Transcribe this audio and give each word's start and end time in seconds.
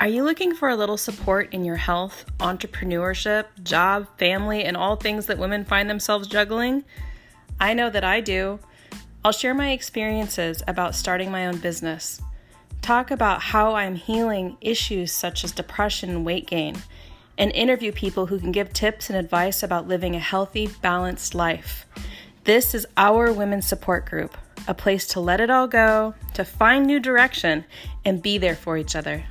Are 0.00 0.06
you 0.06 0.22
looking 0.22 0.54
for 0.54 0.68
a 0.68 0.76
little 0.76 0.96
support 0.96 1.52
in 1.52 1.64
your 1.64 1.74
health, 1.74 2.24
entrepreneurship, 2.38 3.46
job, 3.64 4.06
family, 4.16 4.62
and 4.62 4.76
all 4.76 4.94
things 4.94 5.26
that 5.26 5.38
women 5.38 5.64
find 5.64 5.90
themselves 5.90 6.28
juggling? 6.28 6.84
I 7.58 7.74
know 7.74 7.90
that 7.90 8.04
I 8.04 8.20
do. 8.20 8.60
I'll 9.24 9.32
share 9.32 9.54
my 9.54 9.72
experiences 9.72 10.62
about 10.68 10.94
starting 10.94 11.32
my 11.32 11.48
own 11.48 11.58
business, 11.58 12.22
talk 12.80 13.10
about 13.10 13.42
how 13.42 13.74
I'm 13.74 13.96
healing 13.96 14.56
issues 14.60 15.10
such 15.10 15.42
as 15.42 15.50
depression 15.50 16.10
and 16.10 16.24
weight 16.24 16.46
gain, 16.46 16.76
and 17.36 17.50
interview 17.50 17.90
people 17.90 18.26
who 18.26 18.38
can 18.38 18.52
give 18.52 18.72
tips 18.72 19.10
and 19.10 19.18
advice 19.18 19.64
about 19.64 19.88
living 19.88 20.14
a 20.14 20.20
healthy, 20.20 20.68
balanced 20.80 21.34
life. 21.34 21.86
This 22.44 22.72
is 22.72 22.86
our 22.96 23.32
women's 23.32 23.66
support 23.66 24.06
group, 24.06 24.38
a 24.68 24.74
place 24.74 25.08
to 25.08 25.20
let 25.20 25.40
it 25.40 25.50
all 25.50 25.66
go, 25.66 26.14
to 26.34 26.44
find 26.44 26.86
new 26.86 27.00
direction, 27.00 27.64
and 28.04 28.22
be 28.22 28.38
there 28.38 28.54
for 28.54 28.76
each 28.76 28.94
other. 28.94 29.24